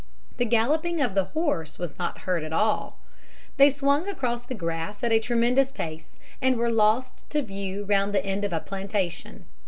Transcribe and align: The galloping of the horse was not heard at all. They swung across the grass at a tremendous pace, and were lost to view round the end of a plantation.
The 0.37 0.45
galloping 0.45 0.99
of 0.99 1.13
the 1.13 1.25
horse 1.25 1.77
was 1.77 1.99
not 1.99 2.21
heard 2.21 2.43
at 2.43 2.51
all. 2.51 2.97
They 3.57 3.69
swung 3.69 4.07
across 4.09 4.47
the 4.47 4.55
grass 4.55 5.03
at 5.03 5.11
a 5.11 5.19
tremendous 5.19 5.71
pace, 5.71 6.17
and 6.41 6.57
were 6.57 6.71
lost 6.71 7.29
to 7.29 7.43
view 7.43 7.83
round 7.85 8.11
the 8.11 8.25
end 8.25 8.43
of 8.43 8.51
a 8.51 8.59
plantation. 8.61 9.45